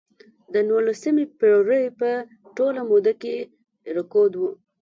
د 0.53 0.55
نولسمې 0.69 1.25
پېړۍ 1.39 1.85
په 1.99 2.09
ټوله 2.55 2.81
موده 2.89 3.13
کې 3.21 3.35
رکود 3.97 4.31
و. 4.39 4.43